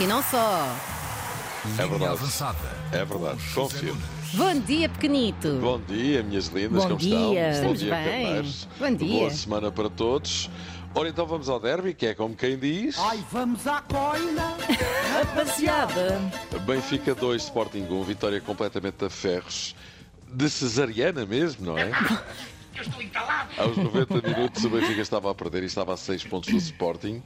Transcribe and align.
E 0.00 0.06
não 0.06 0.22
só. 0.22 0.76
É 1.76 1.86
verdade. 1.86 2.20
É 2.92 3.04
verdade, 3.04 3.40
confio. 3.54 3.96
Bom 4.34 4.60
dia, 4.60 4.88
pequenito. 4.88 5.58
Bom 5.60 5.80
dia, 5.80 6.22
minhas 6.22 6.46
lindas, 6.46 6.82
Bom 6.84 6.88
como 6.90 6.96
dia, 7.00 7.16
estão? 7.16 7.32
Bom 7.34 7.50
estamos 7.50 7.78
dia, 7.80 7.94
bem. 7.94 8.04
carneiros. 8.04 8.68
Bom 8.78 8.94
dia. 8.94 9.18
Boa 9.18 9.30
semana 9.30 9.72
para 9.72 9.90
todos. 9.90 10.50
Ora, 10.94 11.08
então 11.08 11.26
vamos 11.26 11.48
ao 11.48 11.58
derby, 11.58 11.94
que 11.94 12.06
é 12.06 12.14
como 12.14 12.36
quem 12.36 12.56
diz. 12.58 12.96
Ai, 12.98 13.24
vamos 13.32 13.66
à 13.66 13.80
coina! 13.82 14.54
Rapaziada. 15.14 16.20
Benfica 16.66 17.14
2, 17.14 17.42
Sporting 17.42 17.86
1, 17.90 18.02
vitória 18.04 18.40
completamente 18.40 19.04
a 19.04 19.10
ferros. 19.10 19.74
De 20.32 20.48
cesariana 20.48 21.26
mesmo, 21.26 21.66
não 21.66 21.78
é? 21.78 21.90
Aos 23.56 23.76
90 23.76 24.28
minutos 24.28 24.64
o 24.64 24.70
Benfica 24.70 25.00
estava 25.00 25.30
a 25.30 25.34
perder 25.34 25.62
e 25.64 25.66
estava 25.66 25.94
a 25.94 25.96
6 25.96 26.24
pontos 26.24 26.50
do 26.50 26.56
Sporting. 26.56 27.22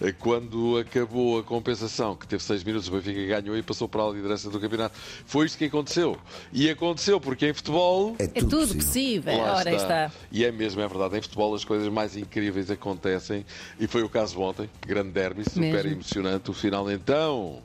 Eh, 0.00 0.12
Quando 0.12 0.78
acabou 0.78 1.38
a 1.38 1.42
compensação, 1.42 2.14
que 2.14 2.26
teve 2.26 2.42
6 2.42 2.62
minutos, 2.62 2.88
o 2.88 2.92
Benfica 2.92 3.40
ganhou 3.40 3.56
e 3.56 3.62
passou 3.62 3.88
para 3.88 4.04
a 4.04 4.10
liderança 4.10 4.48
do 4.48 4.60
campeonato. 4.60 4.96
Foi 5.26 5.46
isto 5.46 5.58
que 5.58 5.64
aconteceu. 5.64 6.16
E 6.52 6.70
aconteceu 6.70 7.20
porque 7.20 7.48
em 7.48 7.52
futebol. 7.54 8.14
É 8.18 8.26
tudo 8.28 8.74
possível. 8.76 9.36
Lá 9.36 9.56
Ora 9.56 9.74
está. 9.74 10.12
E 10.30 10.44
é 10.44 10.52
mesmo, 10.52 10.80
é 10.80 10.86
verdade. 10.88 11.18
Em 11.18 11.22
futebol 11.22 11.54
as 11.54 11.64
coisas 11.64 11.88
mais 11.88 12.16
incríveis 12.16 12.70
acontecem. 12.70 13.44
E 13.80 13.86
foi 13.86 14.02
o 14.02 14.08
caso 14.08 14.40
ontem. 14.40 14.70
Grande 14.86 15.10
derby, 15.10 15.42
super 15.44 15.60
Mesmo. 15.60 15.90
emocionante. 15.92 16.50
O 16.50 16.54
final 16.54 16.90
então. 16.90 17.60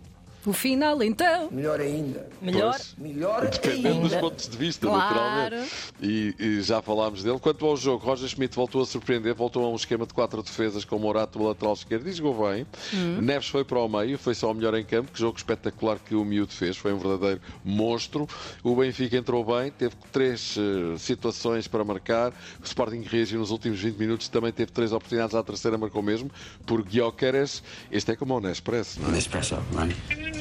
O 0.47 0.53
final, 0.53 1.03
então. 1.03 1.49
Melhor 1.51 1.79
ainda. 1.81 2.27
Melhor. 2.41 2.71
Pois, 2.71 2.95
Melhor 2.97 3.49
Dependendo 3.49 3.99
dos 4.01 4.13
ainda. 4.13 4.19
pontos 4.29 4.47
de 4.47 4.57
vista, 4.57 4.87
Claro. 4.87 5.13
naturalmente. 5.13 5.71
E, 6.01 6.35
e 6.39 6.61
já 6.61 6.81
falámos 6.81 7.21
dele. 7.21 7.37
Quanto 7.37 7.65
ao 7.65 7.75
jogo, 7.75 8.05
Roger 8.05 8.29
Schmidt 8.29 8.55
voltou 8.55 8.81
a 8.81 8.85
surpreender, 8.85 9.35
voltou 9.35 9.65
a 9.65 9.69
um 9.69 9.75
esquema 9.75 10.05
de 10.05 10.13
quatro 10.13 10.41
defesas 10.41 10.85
com 10.85 10.97
Morato 10.97 11.37
no 11.37 11.47
lateral 11.47 11.73
esquerdo 11.73 12.07
e 12.07 12.13
jogou 12.13 12.47
bem. 12.49 12.65
Hum. 12.93 13.21
Neves 13.21 13.49
foi 13.49 13.65
para 13.65 13.77
o 13.79 13.89
meio, 13.89 14.17
foi 14.17 14.33
só 14.33 14.49
o 14.49 14.53
melhor 14.53 14.73
em 14.75 14.85
campo. 14.85 15.11
Que 15.11 15.19
jogo 15.19 15.37
espetacular 15.37 15.99
que 15.99 16.15
o 16.15 16.23
miúdo 16.23 16.53
fez, 16.53 16.77
foi 16.77 16.93
um 16.93 16.97
verdadeiro 16.97 17.41
monstro. 17.65 18.25
O 18.63 18.73
Benfica 18.75 19.17
entrou 19.17 19.43
bem, 19.43 19.69
teve 19.69 19.95
três 20.13 20.55
eh, 20.57 20.97
situações 20.97 21.67
para 21.67 21.83
marcar. 21.83 22.31
O 22.61 22.65
Sporting 22.65 23.01
reagiu 23.01 23.39
nos 23.39 23.51
últimos 23.51 23.79
20 23.81 23.97
minutos, 23.97 24.27
também 24.29 24.53
teve 24.53 24.71
três 24.71 24.93
oportunidades, 24.93 25.35
à 25.35 25.43
terceira 25.43 25.77
marcou 25.77 26.01
mesmo, 26.01 26.31
por 26.65 26.81
Guioqueres. 26.83 27.61
Este 27.91 28.11
é 28.11 28.15
como 28.15 28.35
o 28.37 28.39
Nespresso, 28.39 29.01
não 29.01 29.13
é? 29.13 29.17
Espresso, 29.17 29.55
right? 29.75 29.95
É 30.09 30.36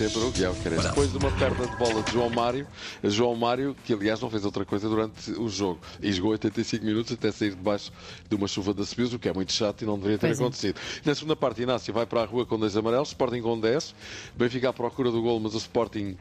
sempre 0.00 0.18
o 0.20 0.30
Guilherme 0.30 0.56
Depois 0.82 1.12
de 1.12 1.18
uma 1.18 1.30
perda 1.32 1.66
de 1.66 1.76
bola 1.76 2.02
de 2.02 2.12
João 2.12 2.30
Mário, 2.30 2.66
João 3.04 3.34
Mário, 3.34 3.76
que 3.84 3.92
aliás 3.92 4.20
não 4.20 4.30
fez 4.30 4.44
outra 4.44 4.64
coisa 4.64 4.88
durante 4.88 5.32
o 5.32 5.48
jogo, 5.48 5.80
e 6.00 6.12
jogou 6.12 6.32
85 6.32 6.84
minutos 6.84 7.12
até 7.12 7.30
sair 7.30 7.50
debaixo 7.50 7.92
de 8.28 8.34
uma 8.34 8.48
chuva 8.48 8.72
de 8.72 8.84
subios, 8.86 9.12
o 9.12 9.18
que 9.18 9.28
é 9.28 9.32
muito 9.32 9.52
chato 9.52 9.82
e 9.82 9.84
não 9.84 9.96
deveria 9.96 10.18
ter 10.18 10.28
Pois 10.28 10.40
é. 10.40 10.42
acontecido. 10.42 10.80
Na 11.04 11.14
segunda 11.14 11.36
parte, 11.36 11.62
Inácio 11.62 11.92
vai 11.92 12.06
para 12.06 12.22
a 12.22 12.24
rua 12.24 12.46
com 12.46 12.58
dois 12.58 12.76
amarelos, 12.76 13.08
Sporting 13.08 13.42
com 13.42 13.58
10, 13.58 13.94
Benfica 14.36 14.70
à 14.70 14.72
procura 14.72 15.10
do 15.10 15.20
gol, 15.20 15.38
mas 15.40 15.54
o 15.54 15.58
Sporting 15.58 16.16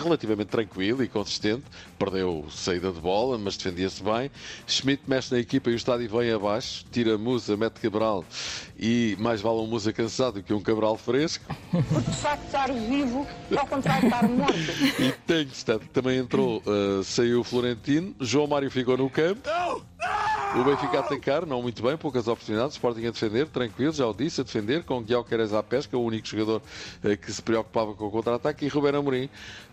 relativamente 0.00 0.48
tranquilo 0.48 1.02
e 1.02 1.08
consistente. 1.08 1.64
Perdeu 1.98 2.46
saída 2.50 2.92
de 2.92 3.00
bola, 3.00 3.38
mas 3.38 3.56
defendia-se 3.56 4.02
bem. 4.02 4.30
Schmidt 4.66 5.02
mexe 5.06 5.32
na 5.32 5.40
equipa 5.40 5.70
e 5.70 5.74
o 5.74 5.76
estádio 5.76 6.08
vem 6.08 6.30
abaixo. 6.32 6.84
Tira 6.90 7.16
Musa, 7.18 7.56
mete 7.56 7.80
Cabral 7.80 8.24
e 8.78 9.16
mais 9.18 9.40
vale 9.40 9.58
um 9.58 9.66
Musa 9.66 9.92
cansado 9.92 10.34
do 10.34 10.42
que 10.42 10.52
um 10.52 10.60
Cabral 10.60 10.96
fresco. 10.96 11.44
Porque 11.70 12.10
de 12.10 12.16
facto 12.16 12.44
estar 12.46 12.72
vivo 12.72 13.26
é 13.50 13.56
ao 13.56 13.66
contrário 13.66 14.00
de 14.00 14.06
estar 14.06 14.28
morto. 14.28 14.58
E 14.98 15.12
Tengsted 15.26 15.86
também 15.92 16.18
entrou, 16.18 16.62
uh, 16.66 17.04
saiu 17.04 17.40
o 17.40 17.44
Florentino. 17.44 18.14
João 18.20 18.46
Mário 18.46 18.70
ficou 18.70 18.96
no 18.96 19.08
campo. 19.08 19.48
O 20.54 20.64
Benfica 20.64 20.98
a 20.98 21.00
atacar, 21.00 21.46
não 21.46 21.62
muito 21.62 21.82
bem, 21.82 21.96
poucas 21.96 22.28
oportunidades. 22.28 22.74
Sporting 22.74 23.06
a 23.06 23.10
defender, 23.10 23.48
tranquilo, 23.48 23.92
já 23.92 24.06
o 24.06 24.12
disse, 24.12 24.40
a 24.40 24.44
defender, 24.44 24.82
com 24.82 25.00
Guilherme 25.00 25.56
à 25.56 25.62
pesca, 25.62 25.96
o 25.96 26.04
único 26.04 26.26
jogador 26.26 26.60
uh, 27.02 27.16
que 27.16 27.32
se 27.32 27.40
preocupava 27.40 27.94
com 27.94 28.06
o 28.06 28.10
contra-ataque. 28.10 28.66
E 28.66 28.68
Ruben 28.68 28.96
Amorim 28.96 29.30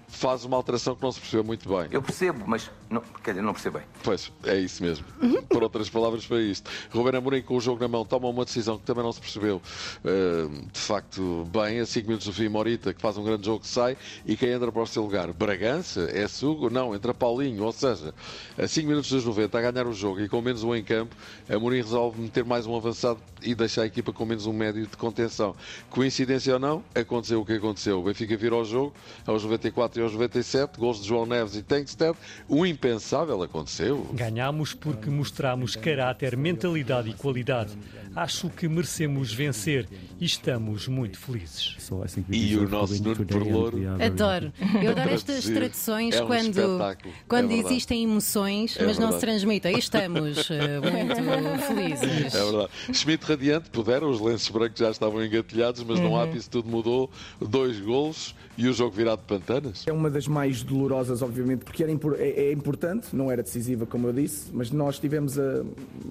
faz 0.09 0.43
uma 0.43 0.57
alteração 0.57 0.95
que 0.95 1.03
não 1.03 1.11
se 1.11 1.19
percebeu 1.19 1.43
muito 1.43 1.69
bem. 1.69 1.87
Eu 1.91 2.01
percebo, 2.01 2.43
mas 2.45 2.69
não, 2.89 3.01
quer 3.23 3.31
dizer, 3.31 3.43
não 3.43 3.53
percebo 3.53 3.77
bem. 3.77 3.87
Pois, 4.03 4.31
é 4.43 4.57
isso 4.57 4.83
mesmo. 4.83 5.05
Por 5.47 5.63
outras 5.63 5.89
palavras, 5.89 6.25
foi 6.25 6.43
isto. 6.43 6.69
Ruben 6.91 7.15
Amorim, 7.15 7.41
com 7.41 7.55
o 7.55 7.61
jogo 7.61 7.79
na 7.79 7.87
mão, 7.87 8.03
toma 8.03 8.27
uma 8.27 8.43
decisão 8.43 8.77
que 8.77 8.85
também 8.85 9.03
não 9.03 9.11
se 9.11 9.21
percebeu 9.21 9.61
uh, 10.03 10.65
de 10.71 10.79
facto 10.79 11.47
bem. 11.53 11.79
A 11.79 11.85
5 11.85 12.07
minutos 12.07 12.27
do 12.27 12.33
fim, 12.33 12.49
Morita, 12.49 12.93
que 12.93 13.01
faz 13.01 13.17
um 13.17 13.23
grande 13.23 13.45
jogo, 13.45 13.65
sai. 13.65 13.95
E 14.25 14.35
quem 14.35 14.49
entra 14.49 14.71
para 14.71 14.81
o 14.81 14.87
seu 14.87 15.03
lugar? 15.03 15.31
Bragança? 15.31 16.09
É 16.11 16.27
Sugo? 16.27 16.69
Não, 16.69 16.95
entra 16.95 17.13
Paulinho. 17.13 17.63
Ou 17.63 17.71
seja, 17.71 18.13
a 18.57 18.67
5 18.67 18.87
minutos 18.87 19.09
dos 19.09 19.23
90, 19.23 19.57
a 19.57 19.71
ganhar 19.71 19.87
o 19.87 19.93
jogo 19.93 20.19
e 20.21 20.27
com 20.27 20.41
menos 20.41 20.63
um 20.63 20.75
em 20.75 20.83
campo, 20.83 21.15
Amorim 21.47 21.77
resolve 21.77 22.19
meter 22.19 22.43
mais 22.43 22.65
um 22.65 22.75
avançado 22.75 23.19
e 23.41 23.53
deixar 23.53 23.83
a 23.83 23.85
equipa 23.85 24.11
com 24.11 24.25
menos 24.25 24.45
um 24.45 24.53
médio 24.53 24.85
de 24.87 24.97
contenção. 24.97 25.55
Coincidência 25.89 26.53
ou 26.53 26.59
não, 26.59 26.83
aconteceu 26.95 27.39
o 27.39 27.45
que 27.45 27.53
aconteceu. 27.53 27.99
O 27.99 28.03
Benfica 28.03 28.35
virou 28.35 28.61
o 28.61 28.65
jogo 28.65 28.93
aos 29.25 29.43
94 29.43 29.98
e 29.99 30.03
aos 30.03 30.13
97, 30.13 30.79
gols 30.79 31.01
de 31.01 31.07
João 31.07 31.25
Neves 31.25 31.55
e 31.55 31.61
Tengsted. 31.61 32.15
O 32.47 32.65
impensável 32.65 33.41
aconteceu. 33.43 34.07
Ganhamos 34.13 34.73
porque 34.73 35.09
mostramos 35.09 35.75
caráter, 35.75 36.35
mentalidade 36.37 37.09
e 37.09 37.13
qualidade. 37.13 37.71
Acho 38.15 38.49
que 38.49 38.67
merecemos 38.67 39.31
vencer 39.31 39.87
e 40.19 40.25
estamos 40.25 40.87
muito 40.87 41.17
felizes. 41.19 41.77
E 42.29 42.57
o 42.57 42.67
nosso 42.67 43.01
Nuno 43.03 43.23
Perlouro. 43.25 43.77
Adoro. 44.03 44.51
Eu 44.81 44.91
adoro 44.91 45.09
estas 45.11 45.45
traduções 45.45 46.15
É 46.15 46.23
um 46.23 46.27
quando, 46.27 46.47
espetáculo. 46.59 47.13
quando 47.27 47.45
É 47.45 47.47
verdade. 47.55 47.73
existem 47.75 48.03
emoções, 48.03 48.75
É 48.77 48.85
mas 48.85 48.97
não 48.97 49.07
se 49.11 49.11
verdade. 49.19 49.21
transmitem. 49.21 49.75
E 49.75 49.79
estamos 49.79 50.49
eh, 50.49 50.79
muito 50.79 51.61
felizes. 51.67 52.33
É 52.35 52.43
verdade. 52.43 52.69
Schmidt 52.93 53.25
radiante, 53.25 53.69
puderam, 53.69 54.09
os 54.09 54.19
lenços 54.19 54.49
brancos 54.49 54.79
já 54.79 54.89
estavam 54.89 55.23
engatilhados, 55.23 55.83
mas 55.83 55.99
no 55.99 56.19
ápice 56.19 56.49
tudo 56.49 56.67
mudou. 56.67 57.11
Dois 57.39 57.79
golos 57.79 58.33
e 58.57 58.67
o 58.67 58.73
jogo 58.73 58.91
virado 58.95 59.19
de 59.19 59.25
pantanas. 59.27 59.85
É 59.89 59.93
uma 59.93 60.09
das 60.09 60.27
mais 60.27 60.61
dolorosas, 60.61 61.23
obviamente, 61.23 61.65
porque 61.65 61.81
era 61.81 61.91
é, 61.91 62.29
é 62.29 62.51
importante, 62.51 63.15
não 63.15 63.31
era 63.31 63.41
decisiva, 63.41 63.87
como 63.87 64.07
eu 64.07 64.13
disse, 64.13 64.51
mas 64.53 64.69
nós 64.69 64.99
tivemos 64.99 65.39
a, 65.39 65.63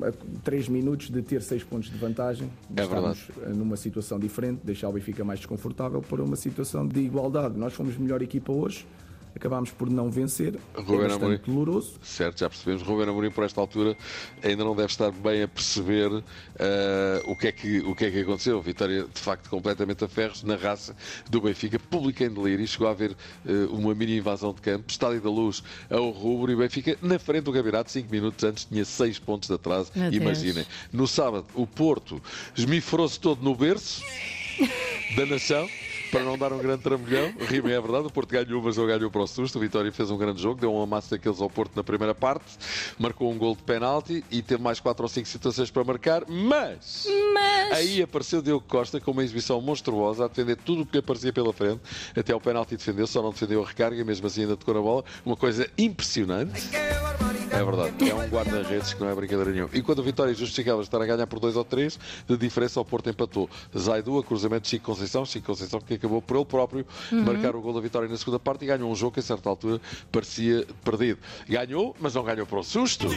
a 0.02 0.12
3 0.42 0.68
minutos 0.68 1.10
de 1.10 1.22
ter 1.22 1.40
6 1.40 1.62
pontos 1.62 1.88
de 1.88 1.96
vantagem. 1.96 2.50
de 2.68 2.82
É 2.82 2.84
estarmos 2.84 3.30
numa 3.54 3.76
situação 3.76 4.18
diferente, 4.18 4.60
deixar 4.64 4.88
o 4.88 4.92
Benfica 4.92 5.24
mais 5.24 5.38
desconfortável 5.38 6.02
para 6.02 6.22
uma 6.22 6.34
situação 6.34 6.86
de 6.86 6.98
igualdade. 6.98 7.56
Nós 7.56 7.72
fomos 7.72 7.96
melhor 7.96 8.20
equipa 8.20 8.52
hoje, 8.52 8.84
acabámos 9.34 9.70
por 9.70 9.88
não 9.90 10.10
vencer. 10.10 10.58
Ruben 10.74 10.96
é 10.96 11.08
bastante 11.08 11.24
Amorim. 11.24 11.40
doloroso. 11.46 11.94
Certo, 12.02 12.40
já 12.40 12.48
percebemos. 12.48 12.82
Ruben 12.82 13.08
Amorim, 13.08 13.30
por 13.30 13.44
esta 13.44 13.60
altura, 13.60 13.96
ainda 14.42 14.64
não 14.64 14.74
deve 14.74 14.90
estar 14.90 15.10
bem 15.10 15.42
a 15.42 15.48
perceber 15.48 16.22
eh, 16.58 17.22
o, 17.26 17.36
que 17.36 17.48
é 17.48 17.52
que, 17.52 17.78
o 17.80 17.94
que 17.94 18.04
é 18.06 18.10
que 18.10 18.20
aconteceu. 18.20 18.60
Vitória, 18.60 19.04
de 19.12 19.20
facto, 19.20 19.48
completamente 19.48 20.04
a 20.04 20.08
ferros 20.08 20.42
na 20.42 20.56
raça 20.56 20.94
do 21.30 21.40
Benfica, 21.40 21.78
público 21.78 22.22
em 22.22 22.30
delírio. 22.30 22.66
Chegou 22.66 22.88
a 22.88 22.90
haver 22.90 23.12
eh, 23.46 23.52
uma 23.70 23.94
mini 23.94 24.18
invasão 24.18 24.52
de 24.52 24.60
campo. 24.60 24.84
Estádio 24.88 25.20
da 25.20 25.30
Luz 25.30 25.62
ao 25.90 26.10
rubro 26.10 26.50
e 26.50 26.54
o 26.54 26.58
Benfica, 26.58 26.96
na 27.02 27.18
frente 27.18 27.44
do 27.44 27.52
campeonato, 27.52 27.90
5 27.90 28.10
minutos 28.10 28.44
antes, 28.44 28.64
tinha 28.64 28.84
6 28.84 29.18
pontos 29.20 29.48
de 29.48 29.54
atraso. 29.54 29.90
Meu 29.94 30.10
Deus. 30.10 30.22
Imaginem. 30.22 30.66
No 30.92 31.06
sábado, 31.06 31.46
o 31.54 31.66
Porto 31.66 32.20
esmifrou-se 32.56 33.18
todo 33.18 33.42
no 33.42 33.54
berço 33.54 34.02
da 35.16 35.26
nação. 35.26 35.68
Para 36.10 36.22
não 36.22 36.38
dar 36.38 36.52
um 36.52 36.58
grande 36.58 36.82
trambolhão, 36.82 37.32
rima 37.48 37.70
é 37.70 37.80
verdade, 37.80 38.06
o 38.06 38.10
Porto 38.10 38.30
ganhou, 38.30 38.62
mas 38.62 38.76
não 38.76 38.86
ganhou 38.86 39.10
para 39.10 39.22
o 39.22 39.26
susto. 39.26 39.56
O 39.56 39.60
Vitória 39.60 39.92
fez 39.92 40.10
um 40.10 40.16
grande 40.16 40.40
jogo, 40.40 40.60
deu 40.60 40.72
um 40.72 40.82
amasso 40.82 41.10
daqueles 41.10 41.40
ao 41.40 41.50
Porto 41.50 41.76
na 41.76 41.84
primeira 41.84 42.14
parte, 42.14 42.44
marcou 42.98 43.30
um 43.30 43.36
gol 43.36 43.54
de 43.54 43.62
penalti 43.62 44.24
e 44.30 44.40
teve 44.40 44.62
mais 44.62 44.80
4 44.80 45.02
ou 45.02 45.08
5 45.08 45.28
situações 45.28 45.70
para 45.70 45.84
marcar, 45.84 46.24
mas, 46.28 47.06
aí 47.72 48.02
apareceu 48.02 48.40
Diogo 48.40 48.64
Costa 48.66 49.00
com 49.00 49.10
uma 49.10 49.22
exibição 49.22 49.60
monstruosa 49.60 50.24
a 50.24 50.28
defender 50.28 50.56
tudo 50.56 50.82
o 50.82 50.86
que 50.86 50.92
lhe 50.94 50.98
aparecia 51.00 51.32
pela 51.32 51.52
frente, 51.52 51.80
até 52.16 52.34
o 52.34 52.40
penalti 52.40 52.76
defendeu, 52.76 53.06
só 53.06 53.22
não 53.22 53.30
defendeu 53.30 53.62
a 53.62 53.66
recarga, 53.66 54.00
e 54.00 54.04
mesmo 54.04 54.26
assim 54.26 54.42
ainda 54.42 54.56
tocou 54.56 54.74
na 54.74 54.80
bola, 54.80 55.04
uma 55.24 55.36
coisa 55.36 55.68
impressionante. 55.76 56.68
É 57.58 57.64
verdade, 57.64 58.08
é 58.08 58.14
um 58.14 58.28
guarda-redes 58.28 58.94
que 58.94 59.00
não 59.00 59.10
é 59.10 59.14
brincadeira 59.16 59.50
nenhuma. 59.50 59.70
E 59.74 59.82
quando 59.82 59.98
o 59.98 60.02
Vitória 60.04 60.32
justificava 60.32 60.80
estar 60.80 61.02
a 61.02 61.04
ganhar 61.04 61.26
por 61.26 61.40
2 61.40 61.56
ou 61.56 61.64
3, 61.64 61.98
de 62.28 62.36
diferença 62.36 62.80
o 62.80 62.84
Porto 62.84 63.10
empatou. 63.10 63.50
Zaidu, 63.76 64.16
a 64.16 64.22
cruzamento 64.22 64.62
de 64.62 64.68
Chico 64.68 64.84
Conceição, 64.84 65.24
Chico 65.26 65.46
Conceição 65.46 65.80
que 65.80 65.94
acabou 65.94 66.22
por 66.22 66.36
ele 66.36 66.44
próprio 66.44 66.86
marcar 67.10 67.56
o 67.56 67.60
gol 67.60 67.72
da 67.72 67.80
vitória 67.80 68.08
na 68.08 68.16
segunda 68.16 68.38
parte 68.38 68.64
e 68.64 68.68
ganhou 68.68 68.88
um 68.88 68.94
jogo 68.94 69.14
que 69.14 69.18
a 69.18 69.24
certa 69.24 69.48
altura 69.48 69.80
parecia 70.12 70.64
perdido. 70.84 71.18
Ganhou, 71.48 71.96
mas 71.98 72.14
não 72.14 72.22
ganhou 72.22 72.46
para 72.46 72.60
o 72.60 72.62
susto. 72.62 73.08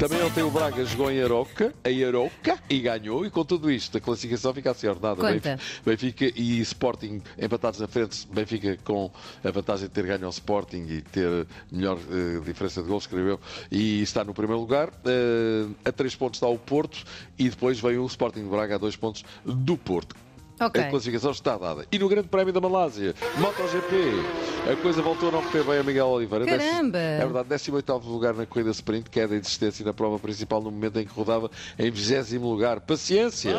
Também 0.00 0.22
ontem 0.22 0.42
o 0.42 0.50
Braga 0.50 0.82
jogou 0.86 1.10
em 1.10 1.22
Aroca, 1.22 1.74
em 1.84 2.02
Aroca, 2.02 2.58
e 2.70 2.80
ganhou. 2.80 3.26
E 3.26 3.30
com 3.30 3.44
tudo 3.44 3.70
isto, 3.70 3.98
a 3.98 4.00
classificação 4.00 4.54
fica 4.54 4.70
assim 4.70 4.86
ordenada. 4.86 5.20
Conta. 5.20 5.58
Benfica 5.84 6.24
e 6.24 6.58
Sporting 6.62 7.20
empatados 7.38 7.80
na 7.80 7.86
frente. 7.86 8.26
Benfica 8.32 8.78
com 8.82 9.10
a 9.44 9.50
vantagem 9.50 9.88
de 9.88 9.92
ter 9.92 10.06
ganho 10.06 10.24
ao 10.24 10.30
Sporting 10.30 10.86
e 10.88 11.02
ter 11.02 11.46
melhor 11.70 11.98
eh, 11.98 12.40
diferença 12.42 12.82
de 12.82 12.88
gols, 12.88 13.02
escreveu, 13.02 13.38
e 13.70 14.00
está 14.00 14.24
no 14.24 14.32
primeiro 14.32 14.62
lugar. 14.62 14.88
Eh, 15.04 15.68
a 15.84 15.92
três 15.92 16.16
pontos 16.16 16.38
está 16.38 16.48
o 16.48 16.56
Porto 16.56 17.04
e 17.38 17.50
depois 17.50 17.78
vem 17.78 17.98
o 17.98 18.06
Sporting 18.06 18.44
de 18.44 18.48
Braga 18.48 18.76
a 18.76 18.78
dois 18.78 18.96
pontos 18.96 19.22
do 19.44 19.76
Porto. 19.76 20.16
Ok. 20.60 20.82
A 20.82 20.90
classificação 20.90 21.30
está 21.30 21.56
dada. 21.56 21.86
E 21.90 21.98
no 21.98 22.08
Grande 22.08 22.28
Prémio 22.28 22.52
da 22.52 22.60
Malásia, 22.60 23.14
MotoGP, 23.38 23.96
a 24.70 24.76
coisa 24.76 25.00
voltou 25.00 25.30
a 25.30 25.32
não 25.32 25.42
correr 25.42 25.64
bem 25.64 25.78
a 25.78 25.82
Miguel 25.82 26.06
Oliveira. 26.06 26.44
Caramba! 26.44 26.98
É 26.98 27.20
verdade, 27.20 27.48
18 27.48 27.92
lugar 28.08 28.34
na 28.34 28.44
corrida 28.44 28.70
sprint, 28.70 29.08
queda 29.08 29.28
de 29.28 29.46
existência 29.46 29.84
na 29.84 29.94
prova 29.94 30.18
principal 30.18 30.60
no 30.60 30.70
momento 30.70 30.98
em 30.98 31.06
que 31.06 31.12
rodava 31.12 31.50
em 31.78 31.90
20 31.90 32.38
lugar. 32.38 32.80
Paciência! 32.80 33.54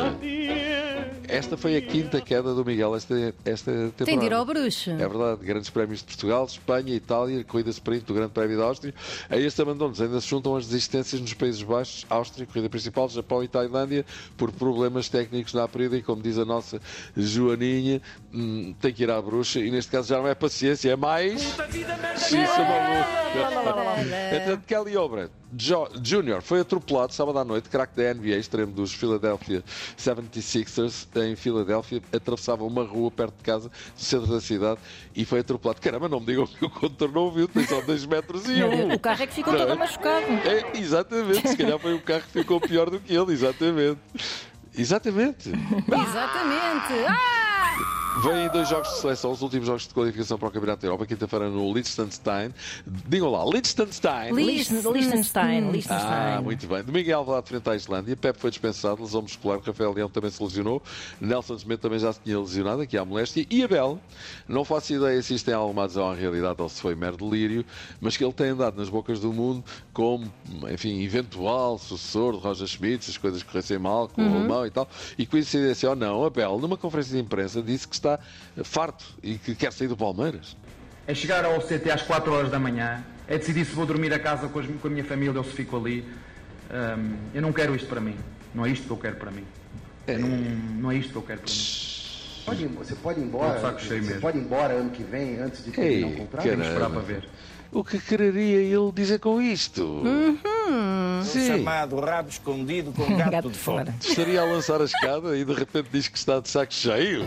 Esta 1.32 1.56
foi 1.56 1.76
a 1.76 1.80
quinta 1.80 2.20
queda 2.20 2.54
do 2.54 2.64
Miguel 2.64 2.94
esta, 2.94 3.34
esta 3.44 3.70
temporada. 3.72 4.04
Tem 4.04 4.18
de 4.18 4.26
ir 4.26 4.34
ao 4.34 4.44
bruxo. 4.44 4.90
É 4.90 5.08
verdade, 5.08 5.44
grandes 5.44 5.70
prémios 5.70 6.00
de 6.00 6.04
Portugal, 6.04 6.44
Espanha, 6.44 6.94
Itália, 6.94 7.42
corrida 7.42 7.70
sprint 7.70 8.04
do 8.04 8.12
Grande 8.12 8.32
Prémio 8.32 8.58
da 8.58 8.64
Áustria. 8.64 8.94
A 9.30 9.36
este 9.36 9.62
abandonos 9.62 10.00
ainda 10.00 10.20
se 10.20 10.28
juntam 10.28 10.54
as 10.54 10.66
desistências 10.66 11.20
nos 11.20 11.32
Países 11.32 11.62
Baixos, 11.62 12.04
Áustria, 12.10 12.46
corrida 12.46 12.68
principal, 12.68 13.08
Japão 13.08 13.42
e 13.42 13.48
Tailândia, 13.48 14.04
por 14.36 14.52
problemas 14.52 15.08
técnicos 15.08 15.54
na 15.54 15.66
período 15.66 15.96
e 15.96 16.02
como 16.02 16.20
diz 16.20 16.36
a 16.36 16.44
nossa 16.44 16.80
Joaninha, 17.16 18.02
hum, 18.32 18.74
tem 18.80 18.92
que 18.92 19.02
ir 19.02 19.10
à 19.10 19.20
bruxa 19.20 19.58
e 19.58 19.70
neste 19.70 19.90
caso 19.90 20.08
já 20.08 20.18
não 20.18 20.28
é 20.28 20.34
paciência, 20.34 20.90
é 20.90 20.96
mais. 20.96 21.40
Xissa 21.42 22.58
maluca. 22.58 23.22
Entretanto, 24.30 24.64
Kelly 24.66 24.96
Oubre 24.96 25.30
Jo- 25.54 25.88
Jr. 26.00 26.40
foi 26.40 26.60
atropelado 26.60 27.12
sábado 27.12 27.38
à 27.38 27.44
noite, 27.44 27.68
craque 27.68 27.94
da 27.96 28.14
NBA, 28.14 28.36
extremo 28.38 28.72
dos 28.72 28.92
Philadelphia 28.94 29.62
76ers, 29.98 31.06
em 31.22 31.36
Filadélfia, 31.36 32.00
atravessava 32.12 32.64
uma 32.64 32.82
rua 32.84 33.10
perto 33.10 33.36
de 33.36 33.42
casa, 33.44 33.68
no 33.68 34.00
centro 34.02 34.26
da 34.28 34.40
cidade, 34.40 34.80
e 35.14 35.24
foi 35.24 35.40
atropelado. 35.40 35.80
Caramba, 35.80 36.08
não 36.08 36.20
me 36.20 36.26
digam 36.26 36.46
que 36.46 36.64
o 36.64 36.70
condutor 36.70 37.12
não 37.12 37.30
viu, 37.30 37.46
tem 37.48 37.66
só 37.66 37.80
2 37.82 38.06
metros 38.06 38.48
e 38.48 38.62
um. 38.64 38.92
O 38.94 38.98
carro 38.98 39.22
é 39.22 39.26
que 39.26 39.34
ficou 39.34 39.52
Não 39.52 39.60
é? 39.60 39.66
todo 39.66 39.78
machucado. 39.78 40.26
É, 40.26 40.78
exatamente, 40.78 41.48
se 41.48 41.56
calhar 41.56 41.78
foi 41.78 41.94
o 41.94 42.00
carro 42.00 42.22
que 42.22 42.32
ficou 42.40 42.60
pior 42.60 42.88
do 42.90 42.98
que 42.98 43.12
ele, 43.14 43.32
exatamente. 43.32 43.98
Exatamente. 44.76 45.50
Exatamente. 45.50 46.92
Ah! 47.06 47.41
Vêm 48.20 48.46
dois 48.50 48.68
jogos 48.68 48.90
de 48.90 49.00
seleção, 49.00 49.30
os 49.30 49.40
últimos 49.40 49.66
jogos 49.66 49.88
de 49.88 49.94
qualificação 49.94 50.38
para 50.38 50.48
o 50.48 50.50
Campeonato 50.50 50.82
da 50.82 50.86
Europa, 50.88 51.06
quinta-feira 51.06 51.48
no 51.48 51.72
Liechtenstein. 51.72 52.52
Digam 53.08 53.30
lá, 53.30 53.42
Liechtenstein. 53.44 54.32
Liechtenstein. 54.34 55.70
Ah, 55.98 56.40
muito 56.42 56.66
bem. 56.66 56.82
Domingo 56.84 57.14
Alvalade 57.14 57.48
frente 57.48 57.70
à 57.70 57.74
Islândia. 57.74 58.14
Pepe 58.14 58.38
foi 58.38 58.50
dispensado, 58.50 59.02
lesão 59.02 59.22
muscular. 59.22 59.60
Rafael 59.60 59.94
Leão 59.94 60.10
também 60.10 60.30
se 60.30 60.42
lesionou. 60.42 60.82
Nelson 61.20 61.54
Smith 61.54 61.80
também 61.80 61.98
já 61.98 62.12
se 62.12 62.20
tinha 62.20 62.38
lesionado, 62.38 62.82
aqui 62.82 62.98
à 62.98 63.04
moléstia. 63.04 63.46
E 63.50 63.64
Abel, 63.64 63.98
não 64.46 64.62
faço 64.62 64.92
ideia 64.92 65.20
se 65.22 65.34
isto 65.34 65.46
tem 65.46 65.54
alguma 65.54 65.84
adesão 65.84 66.10
à 66.10 66.14
realidade 66.14 66.60
ou 66.60 66.68
se 66.68 66.82
foi 66.82 66.94
mero 66.94 67.16
delírio, 67.16 67.64
mas 67.98 68.16
que 68.16 68.22
ele 68.22 68.32
tem 68.34 68.50
andado 68.50 68.76
nas 68.76 68.90
bocas 68.90 69.20
do 69.20 69.32
mundo 69.32 69.64
como, 69.94 70.30
enfim, 70.70 71.02
eventual 71.02 71.78
sucessor 71.78 72.34
de 72.34 72.40
Roger 72.40 72.66
Schmidt, 72.66 73.06
se 73.06 73.10
as 73.12 73.16
coisas 73.16 73.42
corressem 73.42 73.78
mal 73.78 74.06
com 74.06 74.22
o 74.22 74.36
alemão 74.36 74.66
e 74.66 74.70
tal. 74.70 74.86
E 75.16 75.24
coincidência 75.24 75.88
ou 75.88 75.96
não, 75.96 76.24
Abel, 76.26 76.58
numa 76.58 76.76
conferência 76.76 77.16
de 77.16 77.22
imprensa, 77.22 77.62
disse 77.62 77.88
que 77.88 78.01
está 78.02 78.18
farto 78.64 79.04
e 79.22 79.38
que 79.38 79.54
quer 79.54 79.72
sair 79.72 79.88
do 79.88 79.96
Palmeiras. 79.96 80.56
É 81.06 81.14
chegar 81.14 81.44
ao 81.44 81.60
CT 81.60 81.90
às 81.90 82.02
4 82.02 82.32
horas 82.32 82.50
da 82.50 82.58
manhã, 82.58 83.04
é 83.26 83.38
decidir 83.38 83.64
se 83.64 83.74
vou 83.74 83.86
dormir 83.86 84.12
a 84.12 84.18
casa 84.18 84.48
com, 84.48 84.60
a 84.60 84.90
minha 84.90 85.04
família 85.04 85.38
ou 85.38 85.44
se 85.44 85.52
fico 85.52 85.76
ali. 85.76 86.04
Ahm, 86.70 87.16
eu 87.34 87.42
não 87.42 87.52
quero 87.52 87.74
isto 87.74 87.88
para 87.88 88.00
mim. 88.00 88.16
Não 88.54 88.66
é 88.66 88.70
isto 88.70 88.86
que 88.86 88.90
eu 88.90 88.96
quero 88.96 89.16
para 89.16 89.30
mim. 89.30 89.44
Eu 90.06 90.18
Não, 90.18 90.28
não 90.28 90.92
é 90.92 90.96
isto 90.96 91.12
que 91.12 91.16
eu 91.16 91.22
quero 91.22 91.40
para 91.40 91.50
mim. 91.50 91.91
Pode 92.44 92.64
ir- 92.64 92.68
você 92.68 92.94
pode 92.96 93.20
ir 93.20 93.24
embora. 93.24 93.54
de 93.54 93.60
saco 93.60 93.80
cheio 93.80 94.02
você 94.02 94.06
mesmo. 94.08 94.20
pode 94.20 94.38
ir 94.38 94.40
embora 94.40 94.74
ano 94.74 94.90
que 94.90 95.02
vem, 95.02 95.38
antes 95.38 95.64
de 95.64 95.70
terminar 95.70 96.08
Ei, 96.08 96.14
o 96.14 96.16
contrato? 96.16 96.44
caramba. 96.44 96.64
Esperar 96.66 96.90
para 96.90 97.00
ver. 97.00 97.28
O 97.70 97.82
que 97.82 97.98
quereria 97.98 98.58
ele 98.58 98.92
dizer 98.92 99.18
com 99.18 99.40
isto? 99.40 100.02
Sim. 101.24 101.46
chamado 101.46 101.98
rabo 102.00 102.28
escondido 102.28 102.92
com 102.92 103.04
gato, 103.16 103.30
Gato 103.30 103.48
de 103.48 103.54
de 103.54 103.58
fora. 103.58 103.84
fora. 103.86 103.94
Estaria 104.00 104.40
a 104.40 104.44
lançar 104.44 104.80
a 104.80 104.84
escada 104.84 105.36
e 105.36 105.44
de 105.44 105.54
repente 105.54 105.88
diz 105.92 106.08
que 106.08 106.18
está 106.18 106.38
de 106.40 106.48
saco 106.50 106.72
cheio. 106.74 107.22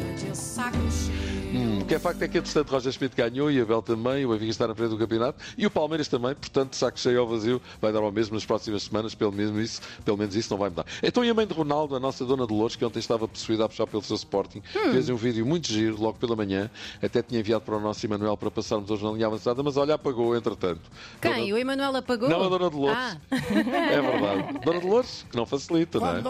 Hum, 1.54 1.75
o 1.86 1.88
que 1.88 1.94
é 1.94 2.00
facto 2.00 2.20
é 2.24 2.28
que, 2.28 2.40
entretanto, 2.40 2.72
Roger 2.72 2.92
Schmidt 2.92 3.16
ganhou 3.16 3.52
e 3.52 3.62
Abel 3.62 3.80
também, 3.80 4.26
o 4.26 4.30
Benfica 4.30 4.50
está 4.50 4.68
na 4.68 4.74
frente 4.74 4.90
do 4.90 4.98
campeonato 4.98 5.38
e 5.56 5.68
o 5.68 5.70
Palmeiras 5.70 6.08
também, 6.08 6.34
portanto, 6.34 6.76
saco 6.76 7.00
cheio 7.00 7.20
ao 7.20 7.28
vazio, 7.28 7.62
vai 7.80 7.94
dar 7.94 8.00
ao 8.02 8.12
mesmo 8.12 8.34
nas 8.34 8.44
próximas 8.44 8.82
semanas, 8.84 9.14
pelo 9.14 9.32
menos 9.32 9.56
isso, 9.64 9.82
pelo 10.04 10.18
menos 10.18 10.36
isso 10.36 10.50
não 10.52 10.58
vai 10.58 10.70
mudar. 10.72 10.84
Então, 11.04 11.24
e 11.24 11.30
a 11.30 11.34
mãe 11.36 11.46
de 11.46 11.54
Ronaldo, 11.54 11.96
a 11.96 12.00
nossa 12.00 12.26
dona 12.26 12.48
Dolores, 12.48 12.76
que 12.76 12.84
ontem 12.84 12.98
estava 12.98 13.28
possuída 13.28 13.66
a 13.66 13.70
puxar 13.70 13.86
pelo 13.86 14.02
seu 14.02 14.16
Sporting, 14.16 14.64
fez 14.92 15.10
um 15.10 15.16
vídeo 15.16 15.46
muito 15.46 15.68
giro, 15.72 16.02
logo 16.02 16.18
pela 16.18 16.36
manhã, 16.36 16.72
até 17.04 17.22
tinha 17.22 17.40
enviado 17.40 17.64
para 17.64 17.76
o 17.78 17.80
nosso 17.80 18.04
Emanuel 18.04 18.36
para 18.36 18.50
passarmos 18.50 18.90
hoje 18.90 19.04
na 19.04 19.12
linha 19.12 19.28
avançada, 19.28 19.62
mas 19.62 19.78
olha, 19.78 19.94
apagou, 19.94 20.36
entretanto. 20.36 20.82
Quem? 21.22 21.32
Dona- 21.34 21.54
O 21.54 21.58
Emanuel 21.60 21.96
apagou? 21.98 22.28
Não, 22.30 22.44
a 22.44 22.50
Dona 22.50 22.70
Dolores. 22.72 22.98
Ah. 22.98 23.18
É 23.56 24.02
verdade. 24.02 24.60
Dona 24.66 24.80
Dolores, 24.80 25.24
que 25.30 25.38
não 25.38 25.46
facilita, 25.46 26.00
não 26.00 26.08
é? 26.18 26.22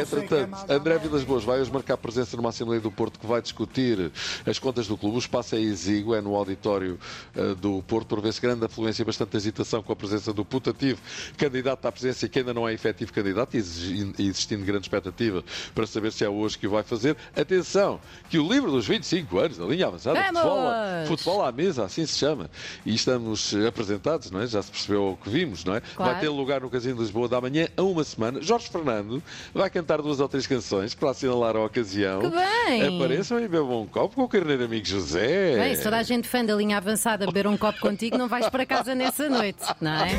Entretanto, 0.00 0.56
André 0.68 0.98
Vilas 0.98 1.24
Boas 1.24 1.42
vai 1.42 1.60
hoje 1.60 1.72
marcar 1.72 1.96
presença 1.96 2.36
numa 2.36 2.50
Assembleia 2.50 2.80
do 2.80 2.92
Porto 2.92 3.18
que 3.18 3.26
vai 3.26 3.39
discutir 3.40 4.10
as 4.46 4.58
contas 4.58 4.86
do 4.86 4.96
clube. 4.96 5.16
O 5.16 5.18
espaço 5.18 5.54
é 5.54 5.60
exíguo, 5.60 6.14
é 6.14 6.20
no 6.20 6.34
auditório 6.34 6.98
eh, 7.34 7.54
do 7.54 7.82
Porto, 7.82 8.06
por 8.08 8.20
ver-se 8.20 8.40
grande 8.40 8.64
afluência 8.64 9.02
e 9.02 9.04
bastante 9.04 9.36
agitação 9.36 9.82
com 9.82 9.92
a 9.92 9.96
presença 9.96 10.32
do 10.32 10.44
putativo 10.44 11.00
candidato 11.36 11.86
à 11.86 11.92
presidência, 11.92 12.28
que 12.28 12.38
ainda 12.38 12.52
não 12.54 12.68
é 12.68 12.72
efetivo 12.72 13.12
candidato, 13.12 13.54
e 13.56 13.58
existindo 13.58 14.64
grande 14.64 14.84
expectativa 14.86 15.42
para 15.74 15.86
saber 15.86 16.12
se 16.12 16.24
é 16.24 16.28
hoje 16.28 16.58
que 16.58 16.66
o 16.66 16.70
vai 16.70 16.82
fazer. 16.82 17.16
Atenção, 17.36 18.00
que 18.28 18.38
o 18.38 18.46
livro 18.48 18.70
dos 18.70 18.86
25 18.86 19.38
anos, 19.38 19.58
da 19.58 19.64
linha 19.66 19.86
avançada, 19.86 20.18
futebol, 20.40 20.58
à- 20.68 21.04
futebol 21.06 21.44
à 21.44 21.52
mesa, 21.52 21.84
assim 21.84 22.06
se 22.06 22.18
chama. 22.18 22.50
E 22.84 22.94
estamos 22.94 23.54
apresentados, 23.66 24.30
não 24.30 24.40
é? 24.40 24.46
Já 24.46 24.62
se 24.62 24.70
percebeu 24.70 25.10
o 25.12 25.16
que 25.16 25.28
vimos, 25.30 25.64
não 25.64 25.74
é? 25.74 25.80
Claro. 25.80 26.12
Vai 26.12 26.20
ter 26.20 26.28
lugar 26.28 26.60
no 26.60 26.70
Casino 26.70 26.94
de 26.96 27.00
Lisboa 27.02 27.28
da 27.28 27.40
manhã 27.40 27.68
a 27.76 27.82
uma 27.82 28.04
semana. 28.04 28.40
Jorge 28.42 28.68
Fernando 28.68 29.22
vai 29.54 29.70
cantar 29.70 30.00
duas 30.02 30.20
ou 30.20 30.28
três 30.28 30.46
canções 30.46 30.94
para 30.94 31.10
assinalar 31.10 31.56
a 31.56 31.64
ocasião. 31.64 32.20
Que 32.20 32.28
bem! 32.30 32.98
Apareçam 33.30 33.40
e 33.40 33.48
bebam 33.48 33.82
um 33.82 33.86
copo 33.86 34.16
com 34.16 34.22
o 34.24 34.28
carneiro 34.28 34.64
amigo 34.64 34.84
José. 34.84 35.54
Bem, 35.56 35.76
se 35.76 35.82
toda 35.84 35.98
a 35.98 36.02
gente 36.02 36.26
fã 36.26 36.44
da 36.44 36.52
linha 36.54 36.76
avançada 36.78 37.26
beber 37.26 37.46
um 37.46 37.56
copo 37.56 37.78
contigo, 37.78 38.18
não 38.18 38.26
vais 38.28 38.48
para 38.48 38.66
casa 38.66 38.92
nessa 38.94 39.28
noite, 39.28 39.62
não 39.80 39.92
é? 39.92 40.10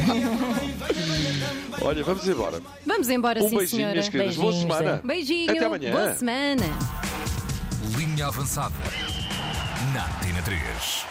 Olha, 1.82 2.04
vamos 2.04 2.26
embora. 2.28 2.62
Vamos 2.86 3.10
embora, 3.10 3.44
Um 3.44 3.50
sim, 3.50 3.58
beijinho, 3.58 3.70
senhora. 3.78 3.92
minhas 3.92 4.10
queridas. 4.10 4.36
Boa 4.38 4.52
Beijinhos, 4.52 4.78
semana. 4.78 5.02
Beijinho. 5.04 5.52
Até 5.52 5.66
amanhã. 5.66 5.92
Boa 5.92 6.16
semana. 6.16 6.64
Linha 7.98 8.28
avançada. 8.28 8.76
Na 9.94 10.06
Antena 10.06 10.42
3. 10.44 11.06